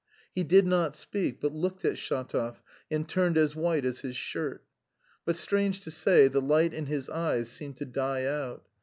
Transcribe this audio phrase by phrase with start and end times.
[0.33, 2.59] He did not speak, but looked at Shatov,
[2.89, 4.63] and turned as white as his shirt.
[5.25, 8.65] But, strange to say, the light in his eyes seemed to die out.